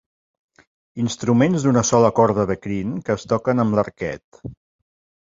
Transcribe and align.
Instruments 1.01 1.65
d'una 1.67 1.83
sola 1.89 2.09
corda 2.19 2.45
de 2.51 2.55
crin 2.63 2.95
que 3.09 3.13
es 3.17 3.25
toquen 3.33 3.65
amb 3.65 3.77
l'arquet. 3.81 4.41